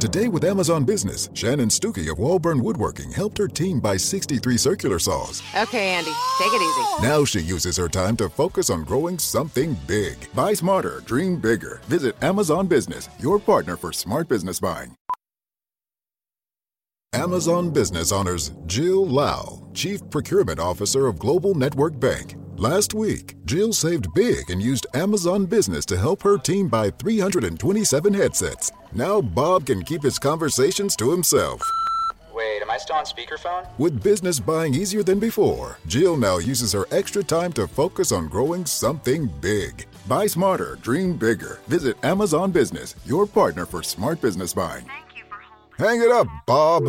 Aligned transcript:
Today 0.00 0.28
with 0.28 0.44
Amazon 0.44 0.84
Business, 0.84 1.28
Shannon 1.34 1.68
Stuckey 1.68 2.08
of 2.08 2.18
Walburn 2.18 2.62
Woodworking 2.62 3.10
helped 3.10 3.36
her 3.36 3.48
team 3.48 3.80
buy 3.80 3.96
63 3.96 4.56
circular 4.56 5.00
saws. 5.00 5.42
Okay, 5.60 5.88
Andy, 5.88 6.12
take 6.38 6.52
it 6.52 6.62
easy. 6.62 7.02
Now 7.02 7.24
she 7.24 7.40
uses 7.40 7.76
her 7.78 7.88
time 7.88 8.16
to 8.18 8.28
focus 8.28 8.70
on 8.70 8.84
growing 8.84 9.18
something 9.18 9.76
big. 9.88 10.32
Buy 10.34 10.54
smarter, 10.54 11.02
dream 11.04 11.34
bigger. 11.34 11.80
Visit 11.88 12.14
Amazon 12.22 12.68
Business, 12.68 13.08
your 13.18 13.40
partner 13.40 13.76
for 13.76 13.92
smart 13.92 14.28
business 14.28 14.60
buying. 14.60 14.94
Amazon 17.12 17.70
Business 17.70 18.12
honors 18.12 18.52
Jill 18.66 19.04
Lau, 19.04 19.66
Chief 19.74 20.00
Procurement 20.10 20.60
Officer 20.60 21.08
of 21.08 21.18
Global 21.18 21.56
Network 21.56 21.98
Bank. 21.98 22.36
Last 22.58 22.92
week, 22.92 23.36
Jill 23.44 23.72
saved 23.72 24.12
big 24.16 24.50
and 24.50 24.60
used 24.60 24.88
Amazon 24.92 25.46
Business 25.46 25.86
to 25.86 25.96
help 25.96 26.20
her 26.22 26.36
team 26.36 26.66
buy 26.66 26.90
327 26.90 28.12
headsets. 28.12 28.72
Now 28.92 29.20
Bob 29.20 29.66
can 29.66 29.84
keep 29.84 30.02
his 30.02 30.18
conversations 30.18 30.96
to 30.96 31.08
himself. 31.12 31.62
Wait, 32.34 32.60
am 32.60 32.68
I 32.68 32.78
still 32.78 32.96
on 32.96 33.04
speakerphone? 33.04 33.64
With 33.78 34.02
business 34.02 34.40
buying 34.40 34.74
easier 34.74 35.04
than 35.04 35.20
before, 35.20 35.78
Jill 35.86 36.16
now 36.16 36.38
uses 36.38 36.72
her 36.72 36.86
extra 36.90 37.22
time 37.22 37.52
to 37.52 37.68
focus 37.68 38.10
on 38.10 38.26
growing 38.26 38.66
something 38.66 39.28
big. 39.40 39.86
Buy 40.08 40.26
smarter, 40.26 40.80
dream 40.82 41.16
bigger. 41.16 41.60
Visit 41.68 41.96
Amazon 42.02 42.50
Business, 42.50 42.96
your 43.06 43.24
partner 43.24 43.66
for 43.66 43.84
smart 43.84 44.20
business 44.20 44.52
buying. 44.52 44.84
Thank 44.84 45.16
you 45.16 45.22
for 45.28 45.36
holding. 45.36 46.00
Hang 46.00 46.02
it 46.02 46.10
up, 46.10 46.26
Bob. 46.44 46.88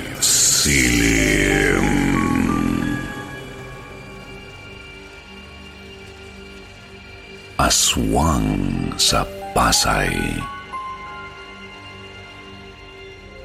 Aswang 8.01 8.49
sa 8.97 9.21
Pasay. 9.53 10.09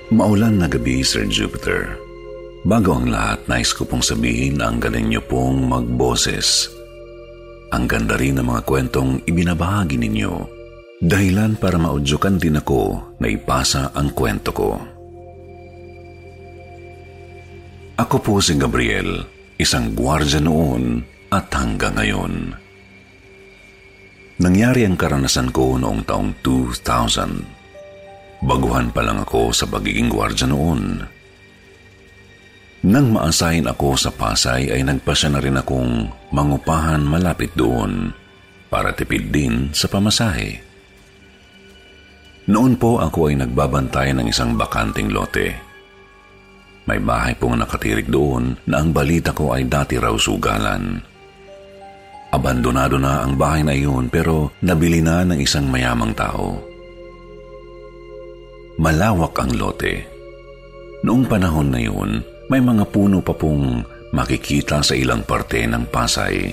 Maulan 0.09 0.57
na 0.57 0.65
gabi, 0.65 1.05
Sir 1.05 1.29
Jupiter. 1.29 2.01
Bago 2.65 2.97
ang 2.97 3.13
lahat, 3.13 3.45
nais 3.53 3.77
ko 3.77 3.85
pong 3.85 4.01
sabihin 4.01 4.65
ang 4.65 4.81
galing 4.81 5.13
niyo 5.13 5.21
pong 5.29 5.69
magboses. 5.69 6.73
Ang 7.69 7.85
ganda 7.85 8.17
rin 8.17 8.41
ng 8.41 8.49
mga 8.49 8.65
kwentong 8.65 9.29
ibinabahagi 9.29 10.01
ninyo. 10.01 10.49
Dahilan 11.05 11.61
para 11.61 11.77
maudyukan 11.77 12.41
din 12.41 12.57
ako 12.57 13.13
na 13.21 13.29
ipasa 13.29 13.93
ang 13.93 14.17
kwento 14.17 14.57
ko. 14.57 14.81
Ako 18.01 18.17
po 18.25 18.41
si 18.41 18.57
Gabriel, 18.57 19.21
isang 19.61 19.93
gwardya 19.93 20.41
noon 20.41 21.05
at 21.29 21.53
hanggang 21.53 22.01
ngayon. 22.01 22.66
Nangyari 24.37 24.85
ang 24.85 25.01
karanasan 25.01 25.49
ko 25.49 25.81
noong 25.81 26.05
taong 26.05 26.45
2000. 26.45 28.45
Baguhan 28.45 28.93
pa 28.93 29.01
lang 29.01 29.25
ako 29.25 29.49
sa 29.49 29.65
pagiging 29.65 30.13
gwardya 30.13 30.45
noon. 30.45 31.01
Nang 32.85 33.17
maasahin 33.17 33.65
ako 33.65 33.97
sa 33.97 34.13
Pasay 34.13 34.77
ay 34.77 34.85
nagpasya 34.85 35.33
na 35.33 35.41
rin 35.41 35.57
akong 35.57 36.13
mangupahan 36.37 37.01
malapit 37.01 37.57
doon 37.57 38.13
para 38.69 38.93
tipid 38.93 39.33
din 39.33 39.73
sa 39.73 39.89
pamasahe. 39.89 40.61
Noon 42.53 42.77
po 42.77 43.01
ako 43.01 43.33
ay 43.33 43.41
nagbabantay 43.41 44.13
ng 44.13 44.29
isang 44.29 44.53
bakanting 44.53 45.17
lote. 45.17 45.57
May 46.85 47.01
bahay 47.01 47.33
pong 47.41 47.57
nakatirik 47.57 48.13
doon 48.13 48.53
na 48.69 48.85
ang 48.85 48.93
balita 48.93 49.33
ko 49.33 49.57
ay 49.57 49.65
dati 49.65 49.97
raw 49.97 50.15
sugalan. 50.15 51.16
Abandonado 52.35 52.99
na 52.99 53.23
ang 53.23 53.39
bahay 53.39 53.63
na 53.63 53.71
iyon 53.71 54.11
pero 54.11 54.51
nabili 54.59 54.99
na 54.99 55.23
ng 55.23 55.39
isang 55.39 55.71
mayamang 55.71 56.11
tao. 56.17 56.59
Malawak 58.83 59.35
ang 59.39 59.55
lote. 59.55 59.95
Noong 61.07 61.25
panahon 61.31 61.71
na 61.71 61.81
yun, 61.81 62.21
may 62.51 62.59
mga 62.59 62.85
puno 62.91 63.23
pa 63.23 63.33
pong 63.33 63.81
makikita 64.11 64.83
sa 64.83 64.93
ilang 64.99 65.23
parte 65.23 65.63
ng 65.65 65.87
Pasay. 65.87 66.51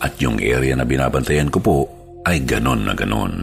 At 0.00 0.16
yung 0.22 0.38
area 0.38 0.78
na 0.78 0.86
binabantayan 0.86 1.50
ko 1.50 1.58
po 1.58 1.78
ay 2.24 2.46
ganon 2.46 2.86
na 2.86 2.94
ganon. 2.94 3.34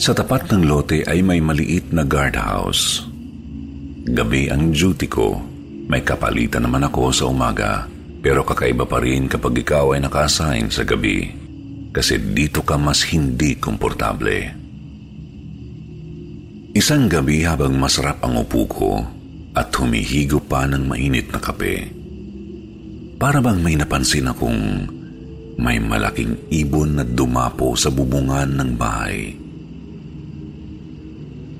Sa 0.00 0.16
tapat 0.16 0.48
ng 0.52 0.64
lote 0.64 1.04
ay 1.04 1.20
may 1.20 1.40
maliit 1.44 1.92
na 1.92 2.04
guardhouse. 2.04 3.04
Gabi 4.10 4.48
ang 4.48 4.72
duty 4.72 5.06
ko, 5.06 5.36
may 5.90 6.00
kapalitan 6.00 6.64
naman 6.64 6.88
ako 6.88 7.12
sa 7.12 7.28
umaga 7.28 7.84
pero 8.20 8.44
kakaiba 8.44 8.84
pa 8.84 9.00
rin 9.00 9.26
kapag 9.26 9.64
ikaw 9.64 9.96
ay 9.96 10.04
naka-assign 10.04 10.68
sa 10.68 10.84
gabi 10.84 11.32
kasi 11.90 12.20
dito 12.20 12.62
ka 12.62 12.76
mas 12.76 13.02
hindi 13.10 13.56
komportable. 13.56 14.54
Isang 16.70 17.10
gabi 17.10 17.42
habang 17.42 17.74
masarap 17.74 18.22
ang 18.22 18.46
upo 18.46 18.62
ko 18.70 18.92
at 19.58 19.74
humihigo 19.74 20.38
pa 20.38 20.70
ng 20.70 20.86
mainit 20.86 21.34
na 21.34 21.42
kape. 21.42 21.90
Para 23.18 23.42
bang 23.42 23.58
may 23.58 23.74
napansin 23.74 24.30
akong 24.30 24.86
may 25.60 25.82
malaking 25.82 26.38
ibon 26.48 26.96
na 26.96 27.04
dumapo 27.04 27.74
sa 27.74 27.90
bubungan 27.90 28.54
ng 28.54 28.70
bahay. 28.78 29.34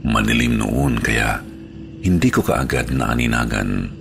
Manilim 0.06 0.56
noon 0.56 0.96
kaya 1.02 1.42
hindi 2.00 2.28
ko 2.32 2.40
kaagad 2.40 2.94
na 2.96 3.12
aninagan. 3.12 3.99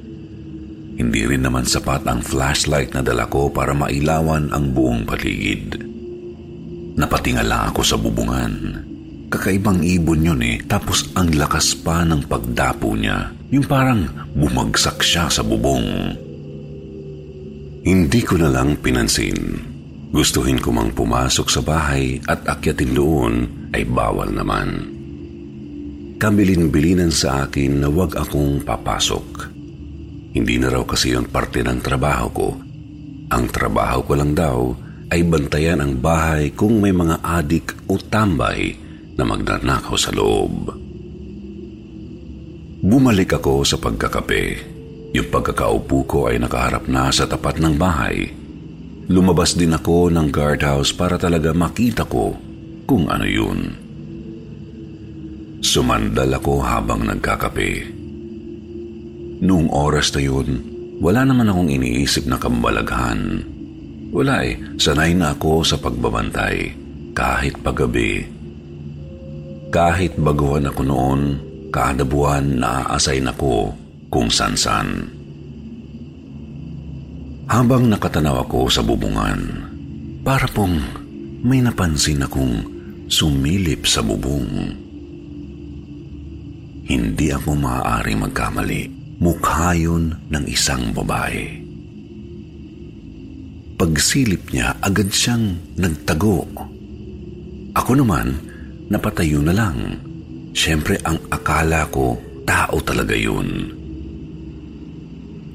Hindi 1.00 1.24
rin 1.24 1.48
naman 1.48 1.64
sapat 1.64 2.04
ang 2.04 2.20
flashlight 2.20 2.92
na 2.92 3.00
dala 3.00 3.24
ko 3.32 3.48
para 3.48 3.72
mailawan 3.72 4.52
ang 4.52 4.76
buong 4.76 5.08
paligid. 5.08 5.80
Napatingala 7.00 7.72
ako 7.72 7.82
sa 7.88 7.96
bubungan. 7.96 8.84
Kakaibang 9.32 9.80
ibon 9.80 10.28
yun 10.28 10.42
eh, 10.44 10.60
tapos 10.68 11.16
ang 11.16 11.32
lakas 11.32 11.80
pa 11.80 12.04
ng 12.04 12.28
pagdapo 12.28 13.00
niya. 13.00 13.32
Yung 13.56 13.64
parang 13.64 14.04
bumagsak 14.36 15.00
siya 15.00 15.32
sa 15.32 15.40
bubong. 15.40 16.12
Hindi 17.88 18.20
ko 18.20 18.36
na 18.36 18.52
lang 18.52 18.76
pinansin. 18.84 19.56
Gustuhin 20.12 20.60
ko 20.60 20.76
mang 20.76 20.92
pumasok 20.92 21.48
sa 21.48 21.62
bahay 21.64 22.20
at 22.28 22.44
akyatin 22.44 22.92
doon 22.92 23.34
ay 23.72 23.88
bawal 23.88 24.28
naman. 24.28 25.00
Kabilin-bilinan 26.20 27.14
sa 27.14 27.48
akin 27.48 27.80
na 27.80 27.88
wag 27.88 28.20
akong 28.20 28.60
papasok. 28.68 29.59
Hindi 30.30 30.62
na 30.62 30.70
raw 30.70 30.86
kasi 30.86 31.18
yon 31.18 31.26
parte 31.26 31.66
ng 31.66 31.82
trabaho 31.82 32.28
ko. 32.30 32.48
Ang 33.30 33.46
trabaho 33.50 34.06
ko 34.06 34.14
lang 34.14 34.34
daw 34.38 34.74
ay 35.10 35.26
bantayan 35.26 35.82
ang 35.82 35.98
bahay 35.98 36.54
kung 36.54 36.78
may 36.78 36.94
mga 36.94 37.22
adik 37.26 37.74
o 37.90 37.98
tambay 37.98 38.78
na 39.18 39.26
magnanakaw 39.26 39.98
sa 39.98 40.14
loob. 40.14 40.70
Bumalik 42.80 43.36
ako 43.36 43.66
sa 43.66 43.76
pagkakape. 43.82 44.78
Yung 45.18 45.28
pagkakaupo 45.34 46.06
ko 46.06 46.20
ay 46.30 46.38
nakaharap 46.38 46.86
na 46.86 47.10
sa 47.10 47.26
tapat 47.26 47.58
ng 47.58 47.76
bahay. 47.76 48.30
Lumabas 49.10 49.58
din 49.58 49.74
ako 49.74 50.14
ng 50.14 50.30
guardhouse 50.30 50.94
para 50.94 51.18
talaga 51.18 51.50
makita 51.50 52.06
ko 52.06 52.38
kung 52.86 53.10
ano 53.10 53.26
yun. 53.26 53.60
Sumandal 55.60 56.38
ako 56.38 56.62
habang 56.62 57.04
nagkakape. 57.10 58.00
Noong 59.40 59.72
oras 59.72 60.12
na 60.12 60.20
yun, 60.20 60.60
wala 61.00 61.24
naman 61.24 61.48
akong 61.48 61.72
iniisip 61.72 62.28
na 62.28 62.36
kambalaghan. 62.36 63.40
Wala 64.12 64.44
eh, 64.44 64.60
sanay 64.76 65.16
na 65.16 65.32
ako 65.32 65.64
sa 65.64 65.80
pagbabantay, 65.80 66.76
kahit 67.16 67.56
paggabi. 67.64 68.28
Kahit 69.72 70.20
baguhan 70.20 70.68
ako 70.68 70.82
noon, 70.84 71.22
kada 71.72 72.04
buwan 72.04 72.60
na-assign 72.60 73.32
ako 73.32 73.72
kung 74.12 74.28
san-san. 74.28 75.08
Habang 77.48 77.88
nakatanaw 77.88 78.44
ako 78.44 78.68
sa 78.68 78.84
bubungan, 78.84 79.40
para 80.20 80.52
pong 80.52 80.84
may 81.48 81.64
napansin 81.64 82.28
akong 82.28 82.68
sumilip 83.08 83.88
sa 83.88 84.04
bubong. 84.04 84.76
Hindi 86.90 87.28
ako 87.32 87.56
maaari 87.56 88.14
magkamali 88.20 88.99
mukha 89.20 89.76
yun 89.76 90.16
ng 90.32 90.44
isang 90.48 90.96
babae. 90.96 91.60
Pagsilip 93.76 94.52
niya, 94.52 94.76
agad 94.80 95.12
siyang 95.12 95.56
nagtago. 95.76 96.48
Ako 97.76 97.92
naman, 97.96 98.36
napatayo 98.92 99.40
na 99.44 99.56
lang. 99.56 100.00
Siyempre, 100.56 101.00
ang 101.04 101.20
akala 101.32 101.88
ko, 101.88 102.20
tao 102.44 102.80
talaga 102.84 103.16
yun. 103.16 103.72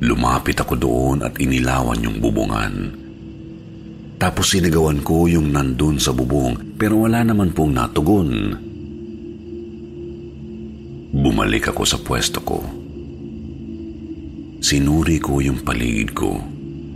Lumapit 0.04 0.60
ako 0.60 0.74
doon 0.76 1.18
at 1.24 1.36
inilawan 1.40 2.04
yung 2.04 2.20
bubungan. 2.20 2.92
Tapos 4.20 4.52
sinigawan 4.52 5.04
ko 5.04 5.28
yung 5.28 5.52
nandun 5.52 6.00
sa 6.00 6.12
bubong 6.12 6.76
pero 6.80 7.04
wala 7.04 7.24
naman 7.24 7.52
pong 7.52 7.76
natugon. 7.76 8.30
Bumalik 11.12 11.72
ako 11.72 11.82
sa 11.84 11.98
pwesto 12.00 12.40
ko. 12.40 12.83
Sinuri 14.64 15.20
ko 15.20 15.44
yung 15.44 15.60
paligid 15.60 16.16
ko. 16.16 16.40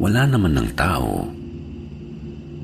Wala 0.01 0.25
naman 0.25 0.57
ng 0.57 0.73
tao. 0.73 1.29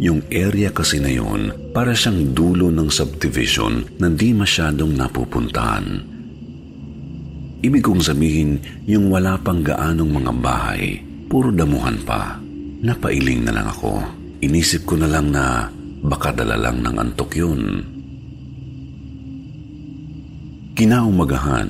Yung 0.00 0.24
area 0.32 0.72
kasi 0.72 0.96
na 0.96 1.12
yun, 1.12 1.52
para 1.76 1.92
siyang 1.92 2.32
dulo 2.32 2.72
ng 2.72 2.88
subdivision 2.88 3.84
na 4.00 4.08
di 4.08 4.32
masyadong 4.32 4.96
napupuntahan. 4.96 6.00
Ibig 7.60 7.84
kong 7.84 8.00
sabihin, 8.00 8.56
yung 8.88 9.12
wala 9.12 9.36
pang 9.36 9.60
gaanong 9.60 10.08
mga 10.08 10.32
bahay, 10.40 11.04
puro 11.28 11.52
damuhan 11.52 12.00
pa. 12.00 12.40
Napailing 12.80 13.44
na 13.44 13.60
lang 13.60 13.68
ako. 13.68 14.00
Inisip 14.40 14.88
ko 14.88 14.96
na 14.96 15.12
lang 15.12 15.28
na 15.28 15.68
baka 16.00 16.32
dala 16.32 16.56
lang 16.56 16.80
ng 16.80 16.96
antok 16.96 17.32
yun. 17.36 17.60
Kinaumagahan, 20.72 21.68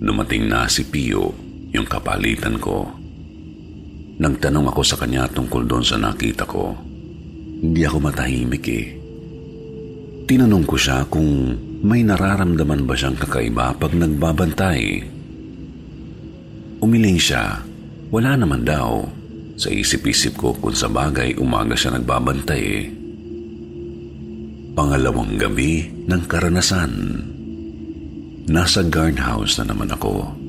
dumating 0.00 0.48
na 0.48 0.64
si 0.64 0.88
Pio 0.88 1.49
yung 1.70 1.86
kapalitan 1.86 2.58
ko. 2.58 2.86
Nagtanong 4.20 4.68
ako 4.68 4.82
sa 4.84 5.00
kanya 5.00 5.24
tungkol 5.30 5.64
doon 5.64 5.84
sa 5.86 5.96
nakita 5.96 6.44
ko. 6.44 6.76
Hindi 7.60 7.82
ako 7.86 7.98
matahimik 8.04 8.66
eh. 8.68 8.86
Tinanong 10.28 10.64
ko 10.68 10.76
siya 10.76 11.08
kung 11.08 11.56
may 11.80 12.04
nararamdaman 12.04 12.84
ba 12.84 12.94
siyang 12.94 13.16
kakaiba 13.16 13.72
pag 13.76 13.92
nagbabantay. 13.96 15.00
Umiling 16.84 17.20
siya. 17.20 17.64
Wala 18.12 18.36
naman 18.36 18.66
daw. 18.66 19.08
Sa 19.60 19.68
isip-isip 19.68 20.40
ko 20.40 20.56
kung 20.56 20.72
sa 20.72 20.88
bagay 20.88 21.36
umaga 21.36 21.76
siya 21.76 21.96
nagbabantay 21.96 22.62
eh. 22.64 22.84
Pangalawang 24.72 25.36
gabi 25.36 25.88
ng 26.08 26.22
karanasan. 26.24 26.92
Nasa 28.48 28.80
guardhouse 28.84 29.60
na 29.60 29.72
naman 29.72 29.92
ako. 29.92 30.39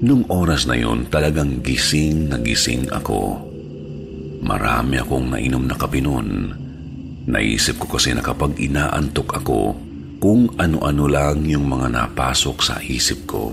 Nung 0.00 0.24
oras 0.32 0.64
na 0.64 0.80
yon 0.80 1.12
talagang 1.12 1.60
gising 1.60 2.32
na 2.32 2.40
gising 2.40 2.88
ako. 2.88 3.36
Marami 4.40 4.96
akong 4.96 5.28
nainom 5.28 5.68
na 5.68 5.76
kape 5.76 6.00
noon. 6.00 6.56
Naisip 7.28 7.76
ko 7.76 8.00
kasi 8.00 8.16
na 8.16 8.24
kapag 8.24 8.56
inaantok 8.56 9.36
ako, 9.36 9.76
kung 10.16 10.48
ano-ano 10.56 11.04
lang 11.04 11.44
yung 11.44 11.68
mga 11.68 11.92
napasok 11.92 12.56
sa 12.64 12.80
isip 12.80 13.28
ko. 13.28 13.52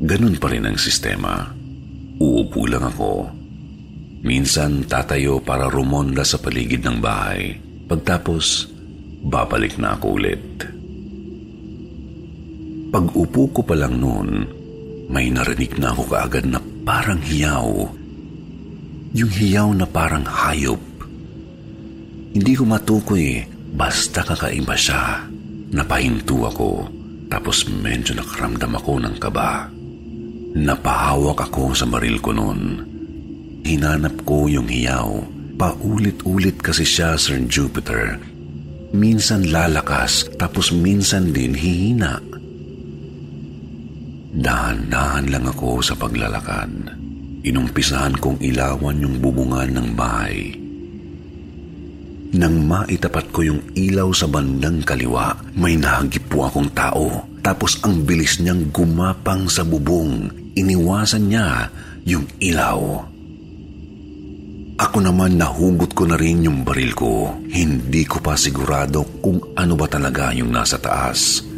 Ganun 0.00 0.40
pa 0.40 0.48
rin 0.52 0.68
ang 0.68 0.80
sistema. 0.80 1.52
Uupo 2.16 2.64
lang 2.64 2.84
ako. 2.84 3.28
Minsan 4.24 4.88
tatayo 4.88 5.36
para 5.44 5.68
rumonda 5.68 6.24
sa 6.24 6.40
paligid 6.40 6.80
ng 6.80 6.96
bahay. 6.96 7.60
Pagtapos, 7.84 8.72
babalik 9.20 9.76
na 9.76 10.00
ako 10.00 10.06
ulit. 10.16 10.44
Pag-upo 12.94 13.50
ko 13.50 13.66
pa 13.66 13.74
lang 13.74 13.98
noon, 13.98 14.46
may 15.10 15.26
narinig 15.26 15.82
na 15.82 15.90
ako 15.90 16.14
kaagad 16.14 16.46
na 16.46 16.62
parang 16.86 17.18
hiyaw. 17.18 17.90
Yung 19.18 19.32
hiyaw 19.34 19.74
na 19.74 19.82
parang 19.82 20.22
hayop. 20.22 20.78
Hindi 22.38 22.54
ko 22.54 22.62
matukoy, 22.62 23.42
basta 23.74 24.22
kakaiba 24.22 24.78
siya. 24.78 25.26
Napahinto 25.74 26.46
ako, 26.46 26.86
tapos 27.26 27.66
medyo 27.66 28.14
nakaramdam 28.14 28.78
ako 28.78 28.92
ng 29.02 29.16
kaba. 29.18 29.66
Napahawak 30.54 31.50
ako 31.50 31.74
sa 31.74 31.90
baril 31.90 32.22
ko 32.22 32.30
noon. 32.30 32.78
Hinanap 33.66 34.22
ko 34.22 34.46
yung 34.46 34.70
hiyaw. 34.70 35.18
Paulit-ulit 35.58 36.62
kasi 36.62 36.86
siya, 36.86 37.18
Sir 37.18 37.42
Jupiter. 37.50 38.22
Minsan 38.94 39.50
lalakas, 39.50 40.30
tapos 40.38 40.70
minsan 40.70 41.34
din 41.34 41.58
hihina. 41.58 42.22
Dahan-dahan 44.34 45.30
lang 45.30 45.46
ako 45.46 45.78
sa 45.78 45.94
paglalakad. 45.94 46.90
Inumpisahan 47.46 48.18
kong 48.18 48.42
ilawan 48.42 48.98
yung 48.98 49.22
bubungan 49.22 49.70
ng 49.70 49.88
bahay. 49.94 50.58
Nang 52.34 52.66
maitapat 52.66 53.30
ko 53.30 53.46
yung 53.46 53.62
ilaw 53.78 54.10
sa 54.10 54.26
bandang 54.26 54.82
kaliwa, 54.82 55.38
may 55.54 55.78
nahagip 55.78 56.26
po 56.26 56.50
akong 56.50 56.66
tao. 56.74 57.30
Tapos 57.46 57.78
ang 57.86 58.02
bilis 58.02 58.42
niyang 58.42 58.74
gumapang 58.74 59.46
sa 59.46 59.62
bubong. 59.62 60.26
Iniwasan 60.58 61.30
niya 61.30 61.70
yung 62.02 62.26
ilaw. 62.42 63.06
Ako 64.74 64.98
naman 64.98 65.38
nahugot 65.38 65.94
ko 65.94 66.10
na 66.10 66.18
rin 66.18 66.42
yung 66.42 66.66
baril 66.66 66.90
ko. 66.90 67.38
Hindi 67.54 68.02
ko 68.02 68.18
pa 68.18 68.34
sigurado 68.34 69.06
kung 69.22 69.54
ano 69.54 69.78
ba 69.78 69.86
talaga 69.86 70.34
yung 70.34 70.50
nasa 70.50 70.74
taas. 70.82 71.53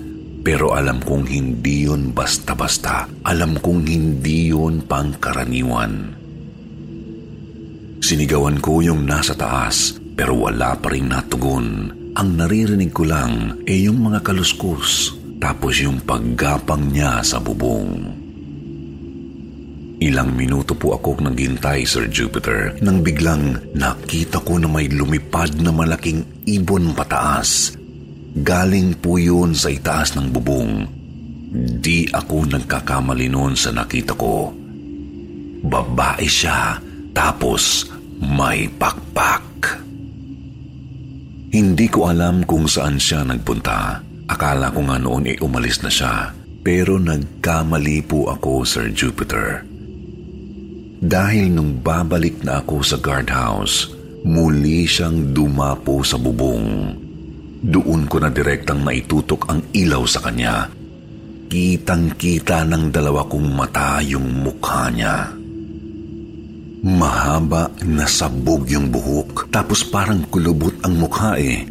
Pero 0.46 0.78
alam 0.78 1.02
kong 1.02 1.26
hindi 1.26 1.90
yun 1.90 2.14
basta-basta. 2.14 3.10
Alam 3.26 3.58
kong 3.58 3.82
hindi 3.82 4.54
yun 4.54 4.78
pangkaraniwan. 4.86 6.14
Sinigawan 7.98 8.62
ko 8.62 8.78
yung 8.78 9.02
nasa 9.02 9.34
taas 9.34 9.98
pero 10.14 10.38
wala 10.38 10.78
pa 10.78 10.94
rin 10.94 11.10
natugon. 11.10 11.90
Ang 12.14 12.28
naririnig 12.38 12.94
ko 12.94 13.10
lang 13.10 13.58
ay 13.66 13.90
yung 13.90 14.06
mga 14.06 14.22
kaluskus 14.22 15.18
tapos 15.42 15.82
yung 15.82 15.98
paggapang 16.06 16.94
niya 16.94 17.26
sa 17.26 17.42
bubong. 17.42 18.14
Ilang 19.98 20.30
minuto 20.30 20.78
po 20.78 20.94
ako 20.94 21.26
naghintay, 21.26 21.82
Sir 21.82 22.06
Jupiter, 22.06 22.78
nang 22.86 23.02
biglang 23.02 23.74
nakita 23.74 24.38
ko 24.46 24.62
na 24.62 24.70
may 24.70 24.86
lumipad 24.86 25.58
na 25.58 25.74
malaking 25.74 26.22
ibon 26.46 26.94
pataas 26.94 27.74
Galing 28.36 29.00
po 29.00 29.16
yun 29.16 29.56
sa 29.56 29.72
itaas 29.72 30.12
ng 30.12 30.28
bubong. 30.28 30.84
Di 31.80 32.04
ako 32.12 32.44
nagkakamali 32.52 33.32
noon 33.32 33.56
sa 33.56 33.72
nakita 33.72 34.12
ko. 34.12 34.52
Babae 35.64 36.28
siya, 36.28 36.76
tapos 37.16 37.88
may 38.20 38.68
pakpak. 38.68 39.80
Hindi 41.48 41.88
ko 41.88 42.12
alam 42.12 42.44
kung 42.44 42.68
saan 42.68 43.00
siya 43.00 43.24
nagpunta. 43.24 44.04
Akala 44.28 44.68
ko 44.68 44.84
nga 44.84 45.00
noon 45.00 45.32
ay 45.32 45.40
umalis 45.40 45.80
na 45.80 45.88
siya. 45.88 46.36
Pero 46.60 47.00
nagkamali 47.00 48.04
po 48.04 48.28
ako, 48.28 48.68
Sir 48.68 48.92
Jupiter. 48.92 49.64
Dahil 51.00 51.56
nung 51.56 51.80
babalik 51.80 52.44
na 52.44 52.60
ako 52.60 52.84
sa 52.84 53.00
guardhouse, 53.00 53.88
muli 54.28 54.84
siyang 54.84 55.32
dumapo 55.32 56.04
sa 56.04 56.20
bubong. 56.20 57.05
Doon 57.66 58.06
ko 58.06 58.22
na 58.22 58.30
direktang 58.30 58.86
naitutok 58.86 59.50
ang 59.50 59.58
ilaw 59.74 60.06
sa 60.06 60.22
kanya. 60.22 60.70
Kitang-kita 61.50 62.62
ng 62.62 62.94
dalawa 62.94 63.26
kong 63.26 63.48
mata 63.50 63.98
yung 64.06 64.46
mukha 64.46 64.86
niya. 64.94 65.34
Mahaba 66.86 67.66
na 67.82 68.06
sabog 68.06 68.70
yung 68.70 68.94
buhok 68.94 69.50
tapos 69.50 69.82
parang 69.82 70.22
kulubot 70.30 70.78
ang 70.86 70.94
mukha 70.94 71.34
eh. 71.42 71.66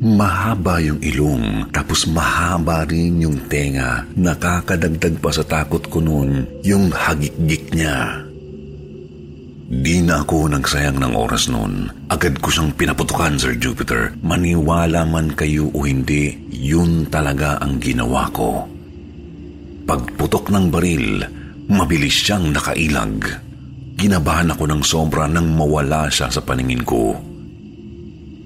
Mahaba 0.00 0.80
yung 0.80 0.96
ilong, 1.04 1.68
tapos 1.76 2.08
mahaba 2.08 2.88
rin 2.88 3.20
yung 3.20 3.36
tenga. 3.52 4.08
Nakakadagdag 4.16 5.20
pa 5.20 5.28
sa 5.28 5.44
takot 5.44 5.84
ko 5.92 6.00
noon 6.00 6.48
yung 6.64 6.88
hagikgik 6.88 7.68
niya. 7.76 8.29
Di 9.70 10.02
na 10.02 10.26
ako 10.26 10.50
nagsayang 10.50 10.98
ng 10.98 11.14
oras 11.14 11.46
noon. 11.46 11.86
Agad 12.10 12.42
ko 12.42 12.50
siyang 12.50 12.74
pinaputukan, 12.74 13.38
Sir 13.38 13.54
Jupiter. 13.54 14.10
Maniwala 14.18 15.06
man 15.06 15.30
kayo 15.38 15.70
o 15.70 15.86
hindi, 15.86 16.34
yun 16.50 17.06
talaga 17.06 17.62
ang 17.62 17.78
ginawa 17.78 18.26
ko. 18.34 18.66
Pagputok 19.86 20.50
ng 20.50 20.74
baril, 20.74 21.22
mabilis 21.70 22.18
siyang 22.18 22.50
nakailag. 22.50 23.22
Ginabahan 23.94 24.50
ako 24.50 24.64
ng 24.74 24.82
sobra 24.82 25.30
nang 25.30 25.54
mawala 25.54 26.10
siya 26.10 26.26
sa 26.34 26.42
paningin 26.42 26.82
ko. 26.82 27.14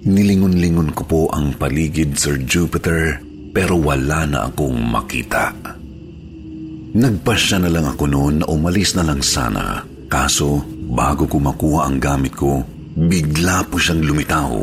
Nilingon-lingon 0.04 0.93
ko 0.93 1.02
po 1.09 1.21
ang 1.33 1.57
paligid, 1.57 2.21
Sir 2.21 2.37
Jupiter, 2.45 3.16
pero 3.57 3.81
wala 3.81 4.28
na 4.28 4.52
akong 4.52 4.76
makita. 4.76 5.57
Nagpasya 6.93 7.64
na 7.64 7.73
lang 7.73 7.88
ako 7.88 8.04
noon 8.12 8.45
na 8.45 8.47
umalis 8.52 8.93
na 8.93 9.09
lang 9.09 9.25
sana. 9.25 9.81
Kaso, 10.04 10.74
bago 10.95 11.27
ko 11.27 11.43
makuha 11.43 11.91
ang 11.91 11.99
gamit 11.99 12.39
ko, 12.39 12.63
bigla 12.95 13.67
po 13.67 13.83
siyang 13.83 14.07
lumitaw. 14.07 14.55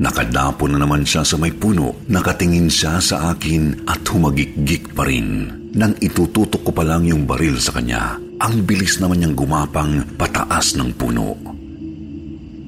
Nakadapo 0.00 0.64
na 0.64 0.80
naman 0.80 1.04
siya 1.04 1.20
sa 1.20 1.36
may 1.36 1.52
puno, 1.52 2.08
nakatingin 2.08 2.72
siya 2.72 2.96
sa 3.04 3.36
akin 3.36 3.84
at 3.84 4.00
humagikgik 4.08 4.96
pa 4.96 5.04
rin. 5.04 5.52
Nang 5.76 5.92
itututok 6.00 6.64
ko 6.64 6.72
pa 6.72 6.82
lang 6.82 7.04
yung 7.04 7.28
baril 7.28 7.60
sa 7.60 7.76
kanya, 7.76 8.16
ang 8.40 8.64
bilis 8.64 8.96
naman 8.96 9.20
niyang 9.20 9.36
gumapang 9.36 10.16
pataas 10.16 10.74
ng 10.80 10.90
puno. 10.96 11.36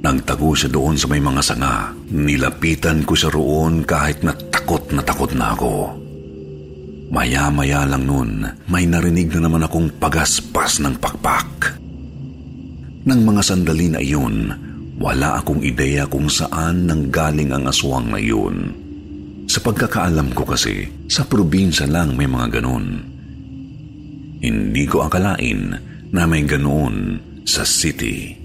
Nagtago 0.05 0.53
siya 0.53 0.69
doon 0.69 1.01
sa 1.01 1.09
may 1.09 1.23
mga 1.25 1.41
sanga. 1.41 1.97
Nilapitan 2.13 3.07
ko 3.09 3.17
siya 3.17 3.33
roon 3.33 3.87
kahit 3.89 4.21
na 4.21 4.37
takot 4.37 4.93
na 4.93 5.01
takot 5.01 5.33
na 5.33 5.57
ako. 5.57 5.73
Maya-maya 7.13 7.89
lang 7.89 8.05
noon, 8.05 8.45
may 8.69 8.85
narinig 8.85 9.33
na 9.33 9.49
naman 9.49 9.65
akong 9.65 9.89
pagaspas 9.97 10.85
ng 10.85 11.01
pakpak. 11.01 11.82
Nang 13.03 13.21
mga 13.27 13.43
sandali 13.43 13.91
na 13.91 13.99
iyon, 13.99 14.47
wala 15.03 15.43
akong 15.43 15.59
ideya 15.67 16.07
kung 16.07 16.31
saan 16.31 16.87
nanggaling 16.87 17.51
ang 17.51 17.67
aswang 17.67 18.15
na 18.15 18.23
iyon. 18.23 18.71
Sa 19.51 19.59
pagkakaalam 19.59 20.31
ko 20.31 20.47
kasi, 20.47 20.87
sa 21.11 21.27
probinsya 21.27 21.91
lang 21.91 22.15
may 22.15 22.31
mga 22.31 22.63
ganon. 22.63 22.87
Hindi 24.39 24.85
ko 24.87 25.07
akalain 25.07 25.75
na 26.15 26.23
may 26.31 26.47
ganon 26.47 27.19
sa 27.43 27.67
city. 27.67 28.39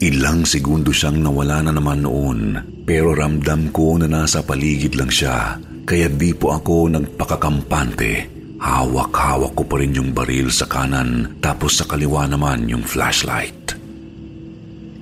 Ilang 0.00 0.48
segundo 0.48 0.90
siyang 0.90 1.20
nawala 1.20 1.60
na 1.60 1.72
naman 1.76 2.02
noon 2.02 2.40
pero 2.88 3.12
ramdam 3.14 3.68
ko 3.70 4.00
na 4.00 4.08
nasa 4.08 4.40
paligid 4.40 4.96
lang 4.96 5.12
siya 5.12 5.60
kaya 5.84 6.08
di 6.08 6.32
po 6.32 6.56
ako 6.56 6.88
nagpakakampante. 6.88 8.39
Hawak-hawak 8.60 9.56
ko 9.56 9.64
pa 9.64 9.80
rin 9.80 9.96
yung 9.96 10.12
baril 10.12 10.52
sa 10.52 10.68
kanan 10.68 11.40
tapos 11.40 11.80
sa 11.80 11.88
kaliwa 11.88 12.28
naman 12.28 12.68
yung 12.68 12.84
flashlight. 12.84 13.72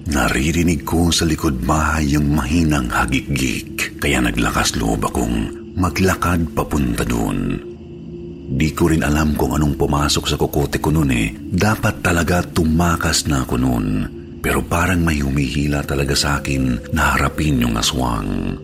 Naririnig 0.09 0.87
ko 0.87 1.11
sa 1.11 1.27
likod 1.27 1.67
bahay 1.67 2.15
yung 2.17 2.33
mahinang 2.33 2.89
hagik-gik 2.89 3.99
kaya 3.99 4.23
naglakas 4.23 4.79
loob 4.79 5.05
akong 5.05 5.51
maglakad 5.75 6.55
papunta 6.55 7.03
doon. 7.03 7.61
Di 8.49 8.73
ko 8.73 8.89
rin 8.89 9.05
alam 9.05 9.37
kung 9.37 9.53
anong 9.53 9.77
pumasok 9.77 10.25
sa 10.25 10.41
kukote 10.41 10.81
ko 10.81 10.89
noon 10.89 11.13
eh. 11.13 11.29
Dapat 11.37 12.01
talaga 12.01 12.41
tumakas 12.41 13.29
na 13.29 13.45
ako 13.45 13.55
noon 13.61 13.87
pero 14.39 14.63
parang 14.65 15.03
may 15.03 15.21
humihila 15.21 15.85
talaga 15.85 16.15
sa 16.15 16.41
akin 16.41 16.95
na 16.95 17.19
harapin 17.19 17.61
yung 17.61 17.77
aswang. 17.77 18.55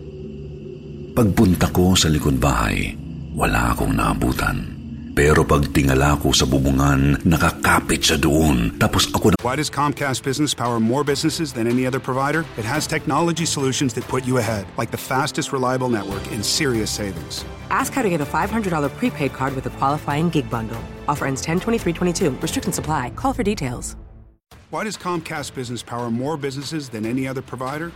Pagpunta 1.13 1.69
ko 1.69 1.93
sa 1.93 2.09
likod 2.09 2.39
bahay, 2.41 2.95
wala 3.35 3.75
akong 3.75 3.93
naabutan. 3.93 4.74
Pero 5.15 5.47
pag 5.47 5.71
tingala 5.71 6.19
ko 6.19 6.35
sa 6.35 6.43
bubungan, 6.43 7.15
nakakapit 7.23 8.03
siya 8.03 8.19
doon. 8.19 8.75
Tapos 8.75 9.07
ako 9.15 9.31
na... 9.31 9.39
Why 9.39 9.55
does 9.55 9.71
Comcast 9.71 10.27
Business 10.27 10.51
power 10.51 10.75
more 10.75 11.07
businesses 11.07 11.55
than 11.55 11.71
any 11.71 11.87
other 11.87 12.03
provider? 12.03 12.43
It 12.59 12.67
has 12.67 12.83
technology 12.83 13.47
solutions 13.47 13.95
that 13.95 14.03
put 14.11 14.27
you 14.27 14.43
ahead, 14.43 14.67
like 14.75 14.91
the 14.91 14.99
fastest 14.99 15.55
reliable 15.55 15.87
network 15.87 16.19
and 16.35 16.43
serious 16.43 16.91
savings. 16.91 17.47
Ask 17.71 17.95
how 17.95 18.03
to 18.03 18.11
get 18.11 18.19
a 18.19 18.27
$500 18.27 18.67
prepaid 18.99 19.31
card 19.31 19.55
with 19.55 19.63
a 19.71 19.73
qualifying 19.79 20.27
gig 20.27 20.51
bundle. 20.51 20.83
Offer 21.07 21.31
ends 21.31 21.39
10 21.47 21.63
23 21.63 21.95
22. 21.95 22.35
Restrictions 22.43 22.75
apply. 22.75 23.15
Call 23.15 23.31
for 23.31 23.47
details. 23.47 23.95
Why 24.67 24.83
does 24.83 24.99
Comcast 24.99 25.55
Business 25.55 25.79
power 25.79 26.11
more 26.11 26.35
businesses 26.35 26.91
than 26.91 27.07
any 27.07 27.23
other 27.23 27.41
provider? 27.41 27.95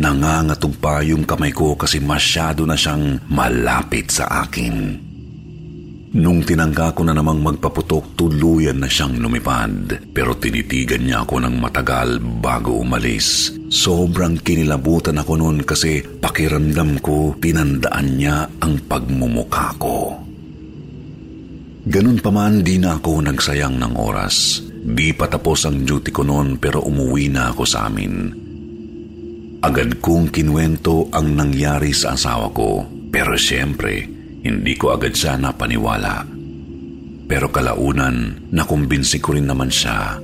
Nangangatog 0.00 0.80
yung 1.04 1.28
kamay 1.28 1.52
ko 1.52 1.76
kasi 1.76 2.00
masyado 2.00 2.64
na 2.64 2.72
siyang 2.72 3.20
malapit 3.28 4.08
sa 4.08 4.48
akin. 4.48 4.96
Nung 6.10 6.42
tinangka 6.42 6.96
ko 6.96 7.04
na 7.04 7.12
namang 7.12 7.38
magpaputok, 7.38 8.16
tuluyan 8.16 8.80
na 8.80 8.88
siyang 8.88 9.20
lumipad. 9.20 10.10
Pero 10.10 10.34
tinitigan 10.40 11.04
niya 11.04 11.22
ako 11.22 11.44
ng 11.44 11.54
matagal 11.60 12.18
bago 12.18 12.80
umalis. 12.80 13.52
Sobrang 13.68 14.40
kinilabutan 14.40 15.20
ako 15.20 15.36
noon 15.36 15.62
kasi 15.68 16.02
pakiramdam 16.02 16.98
ko 17.04 17.36
tinandaan 17.38 18.08
niya 18.16 18.48
ang 18.58 18.80
pagmumukha 18.88 19.68
ko. 19.78 20.16
Ganun 21.86 22.18
pa 22.24 22.30
man, 22.32 22.64
di 22.64 22.80
na 22.80 22.96
ako 22.96 23.20
nagsayang 23.20 23.76
ng 23.76 23.94
oras. 24.00 24.64
Di 24.66 25.12
pa 25.12 25.28
tapos 25.28 25.68
ang 25.68 25.84
duty 25.84 26.08
ko 26.08 26.24
noon 26.24 26.56
pero 26.56 26.82
umuwi 26.82 27.30
na 27.30 27.52
ako 27.52 27.62
sa 27.68 27.86
amin. 27.86 28.49
Agad 29.60 30.00
kong 30.00 30.32
kinwento 30.32 31.12
ang 31.12 31.36
nangyari 31.36 31.92
sa 31.92 32.16
asawa 32.16 32.48
ko 32.56 32.88
pero 33.12 33.36
siyempre 33.36 34.08
hindi 34.40 34.72
ko 34.72 34.96
agad 34.96 35.12
siya 35.12 35.36
napaniwala. 35.36 36.24
Pero 37.28 37.52
kalaunan 37.52 38.48
nakumbinsi 38.48 39.20
ko 39.20 39.36
rin 39.36 39.44
naman 39.44 39.68
siya. 39.68 40.16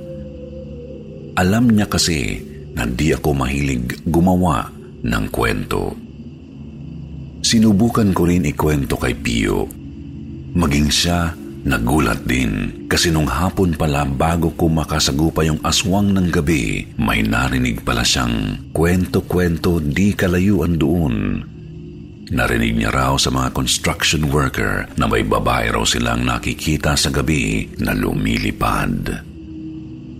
Alam 1.37 1.69
niya 1.69 1.85
kasi 1.85 2.41
na 2.73 2.89
di 2.89 3.13
ako 3.13 3.37
mahilig 3.37 4.01
gumawa 4.09 4.73
ng 5.05 5.25
kwento. 5.29 5.93
Sinubukan 7.45 8.09
ko 8.17 8.25
rin 8.25 8.49
ikwento 8.49 8.97
kay 8.97 9.13
Pio. 9.13 9.69
Maging 10.57 10.89
siya 10.89 11.37
Nagulat 11.67 12.23
din 12.23 12.87
kasi 12.87 13.11
nung 13.11 13.27
hapon 13.27 13.75
pala 13.75 14.07
bago 14.07 14.55
ko 14.55 14.71
makasagupa 14.71 15.43
yung 15.43 15.59
aswang 15.67 16.15
ng 16.15 16.31
gabi, 16.31 16.87
may 16.95 17.19
narinig 17.19 17.83
pala 17.83 18.07
siyang 18.07 18.71
kwento-kwento 18.71 19.83
di 19.83 20.15
kalayuan 20.15 20.79
doon. 20.79 21.43
Narinig 22.31 22.71
niya 22.71 22.91
raw 22.95 23.19
sa 23.19 23.35
mga 23.35 23.51
construction 23.51 24.31
worker 24.31 24.87
na 24.95 25.11
may 25.11 25.27
babae 25.27 25.67
raw 25.75 25.83
silang 25.83 26.23
nakikita 26.23 26.95
sa 26.95 27.11
gabi 27.11 27.67
na 27.83 27.91
lumilipad. 27.91 29.27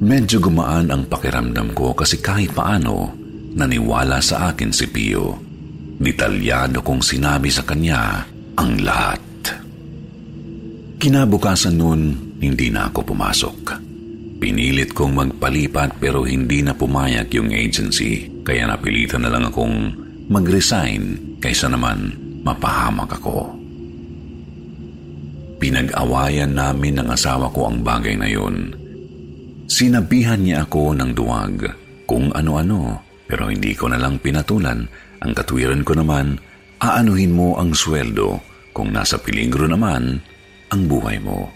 Medyo 0.04 0.44
gumaan 0.44 0.92
ang 0.92 1.08
pakiramdam 1.08 1.72
ko 1.72 1.96
kasi 1.96 2.20
kahit 2.20 2.51
paano, 2.51 3.16
naniwala 3.56 4.20
sa 4.20 4.51
akin 4.51 4.75
si 4.75 4.92
Pio. 4.92 5.39
Detalyado 5.96 6.84
kong 6.84 7.00
sinabi 7.00 7.48
sa 7.48 7.63
kanya 7.63 8.27
ang 8.60 8.84
lahat. 8.84 9.26
Kinabukasan 10.98 11.77
noon, 11.77 12.34
hindi 12.42 12.74
na 12.74 12.89
ako 12.89 13.13
pumasok. 13.13 13.58
Pinilit 14.42 14.98
kong 14.98 15.13
magpalipat 15.13 16.01
pero 16.01 16.25
hindi 16.25 16.66
na 16.66 16.74
pumayag 16.74 17.30
yung 17.38 17.54
agency 17.54 18.25
kaya 18.42 18.66
napilitan 18.66 19.22
na 19.22 19.30
lang 19.30 19.46
akong 19.46 19.94
mag-resign 20.25 21.38
kaysa 21.38 21.70
naman 21.70 22.18
mapahamak 22.42 23.13
ako. 23.13 23.46
Pinag-awayan 25.62 26.58
namin 26.58 26.98
ng 26.98 27.13
asawa 27.13 27.54
ko 27.54 27.70
ang 27.70 27.86
bagay 27.86 28.18
na 28.18 28.25
yun. 28.25 28.74
Sinabihan 29.70 30.42
niya 30.42 30.66
ako 30.66 30.98
ng 30.98 31.13
duwag 31.13 31.77
kung 32.10 32.34
ano-ano 32.34 33.06
pero 33.30 33.54
hindi 33.54 33.77
ko 33.77 33.94
na 33.94 34.01
lang 34.01 34.18
pinatulan. 34.18 34.89
Ang 35.22 35.32
katwiran 35.38 35.86
ko 35.86 35.94
naman, 35.94 36.42
aanuhin 36.82 37.38
mo 37.38 37.54
ang 37.62 37.77
sweldo 37.77 38.42
kung 38.74 38.89
nasa 38.89 39.22
peligro 39.22 39.70
naman 39.70 40.37
ang 40.72 40.88
buhay 40.88 41.18
mo. 41.22 41.48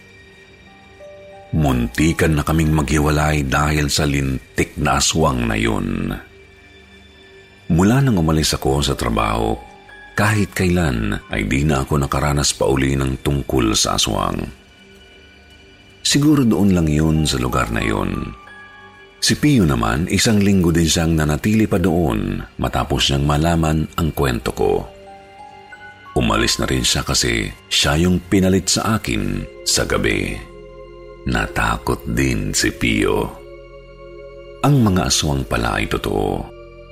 Muntikan 1.52 2.40
na 2.40 2.44
kaming 2.48 2.72
maghiwalay 2.72 3.44
dahil 3.44 3.92
sa 3.92 4.08
lintik 4.08 4.80
na 4.80 5.04
aswang 5.04 5.52
na 5.52 5.60
yun. 5.60 6.16
Mula 7.72 8.00
nang 8.00 8.20
umalis 8.20 8.56
ako 8.56 8.80
sa 8.80 8.96
trabaho, 8.96 9.56
kahit 10.16 10.56
kailan 10.56 11.20
ay 11.32 11.48
di 11.48 11.64
na 11.68 11.84
ako 11.84 12.04
nakaranas 12.04 12.56
pa 12.56 12.68
uli 12.68 12.96
ng 12.96 13.20
tungkol 13.24 13.76
sa 13.76 14.00
aswang. 14.00 14.40
Siguro 16.04 16.44
doon 16.44 16.76
lang 16.76 16.88
yun 16.88 17.24
sa 17.24 17.40
lugar 17.40 17.72
na 17.72 17.84
yun. 17.84 18.32
Si 19.22 19.38
Pio 19.38 19.64
naman, 19.68 20.10
isang 20.10 20.42
linggo 20.42 20.74
din 20.74 20.90
siyang 20.90 21.14
nanatili 21.14 21.70
pa 21.70 21.78
doon 21.78 22.42
matapos 22.58 23.12
niyang 23.12 23.26
malaman 23.28 23.78
ang 23.96 24.10
kwento 24.12 24.50
ko. 24.52 25.01
Umalis 26.12 26.60
na 26.60 26.68
rin 26.68 26.84
siya 26.84 27.08
kasi 27.08 27.48
siya 27.72 27.96
yung 27.96 28.20
pinalit 28.28 28.68
sa 28.68 29.00
akin 29.00 29.48
sa 29.64 29.88
gabi. 29.88 30.36
Natakot 31.28 32.04
din 32.04 32.52
si 32.52 32.74
Pio. 32.76 33.32
Ang 34.62 34.76
mga 34.84 35.08
aswang 35.08 35.48
pala 35.48 35.80
ay 35.80 35.88
totoo. 35.88 36.44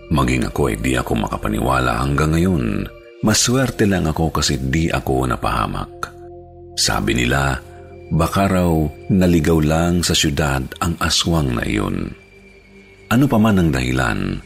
Maging 0.09 0.47
ako 0.47 0.61
ay 0.71 0.75
di 0.79 0.93
ako 0.95 1.11
makapaniwala 1.27 2.01
hanggang 2.01 2.33
ngayon. 2.33 2.87
Maswerte 3.19 3.83
lang 3.83 4.07
ako 4.07 4.31
kasi 4.31 4.55
di 4.57 4.87
ako 4.87 5.27
napahamak. 5.27 5.91
Sabi 6.79 7.11
nila, 7.11 7.59
baka 8.09 8.47
raw 8.47 8.71
naligaw 9.11 9.59
lang 9.59 10.01
sa 10.01 10.15
syudad 10.15 10.63
ang 10.79 10.95
aswang 11.03 11.59
na 11.59 11.67
iyon. 11.67 12.15
Ano 13.11 13.25
pa 13.27 13.35
man 13.35 13.59
ang 13.59 13.69
dahilan, 13.73 14.39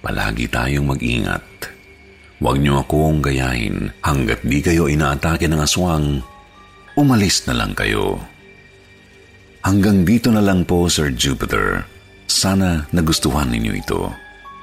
palagi 0.00 0.48
tayong 0.48 0.88
mag-ingat. 0.88 1.73
Huwag 2.44 2.60
niyo 2.60 2.84
akong 2.84 3.24
gayahin 3.24 3.88
hanggat 4.04 4.44
di 4.44 4.60
kayo 4.60 4.84
inaatake 4.84 5.48
ng 5.48 5.64
aswang, 5.64 6.20
umalis 6.92 7.48
na 7.48 7.56
lang 7.56 7.72
kayo. 7.72 8.20
Hanggang 9.64 10.04
dito 10.04 10.28
na 10.28 10.44
lang 10.44 10.68
po, 10.68 10.84
Sir 10.92 11.08
Jupiter. 11.16 11.88
Sana 12.28 12.84
nagustuhan 12.92 13.48
ninyo 13.48 13.72
ito. 13.80 14.12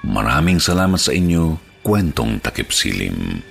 Maraming 0.06 0.62
salamat 0.62 1.02
sa 1.02 1.10
inyo, 1.10 1.58
kwentong 1.82 2.38
takip 2.46 2.70
silim. 2.70 3.42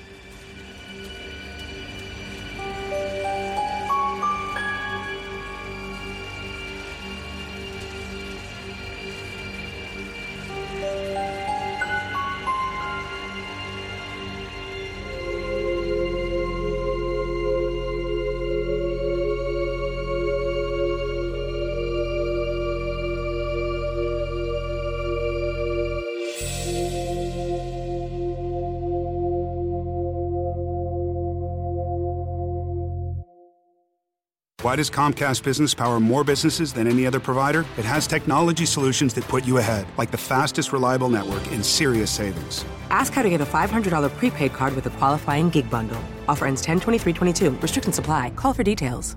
Why 34.63 34.77
does 34.77 34.91
Comcast 34.91 35.43
Business 35.43 35.73
power 35.73 35.99
more 35.99 36.23
businesses 36.23 36.75
than 36.75 36.87
any 36.87 37.07
other 37.07 37.19
provider? 37.19 37.61
It 37.79 37.85
has 37.87 38.07
technology 38.07 38.67
solutions 38.67 39.15
that 39.15 39.25
put 39.25 39.47
you 39.47 39.57
ahead, 39.57 39.87
like 39.97 40.11
the 40.11 40.19
fastest 40.19 40.73
reliable 40.73 41.09
network 41.09 41.47
and 41.53 41.65
serious 41.65 42.11
savings. 42.11 42.65
Ask 42.91 43.13
how 43.13 43.23
to 43.23 43.31
get 43.31 43.41
a 43.41 43.47
$500 43.47 44.15
prepaid 44.17 44.53
card 44.53 44.75
with 44.75 44.85
a 44.85 44.91
qualifying 44.91 45.49
gig 45.49 45.71
bundle. 45.71 46.03
Offer 46.29 46.47
ends 46.47 46.63
10 46.63 46.81
23 46.81 47.13
22. 47.13 47.51
Restrictions 47.51 47.99
apply. 47.99 48.31
Call 48.31 48.53
for 48.53 48.63
details. 48.63 49.17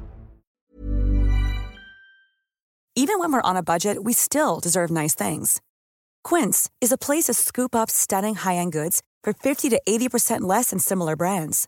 Even 2.95 3.17
when 3.17 3.33
we're 3.33 3.41
on 3.41 3.57
a 3.57 3.63
budget, 3.63 4.03
we 4.03 4.13
still 4.13 4.59
deserve 4.59 4.91
nice 4.91 5.15
things. 5.15 5.61
Quince 6.23 6.69
is 6.79 6.91
a 6.91 6.97
place 6.97 7.25
to 7.25 7.33
scoop 7.33 7.75
up 7.75 7.89
stunning 7.89 8.35
high 8.35 8.55
end 8.55 8.71
goods 8.71 9.01
for 9.23 9.33
50 9.33 9.69
to 9.71 9.81
80% 9.85 10.41
less 10.41 10.69
than 10.69 10.79
similar 10.79 11.15
brands. 11.15 11.67